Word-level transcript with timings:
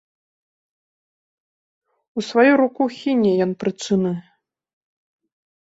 У 2.17 2.25
сваю 2.29 2.53
руку 2.65 2.83
хіне 2.97 3.31
ён 3.47 3.51
прычыны. 3.67 4.13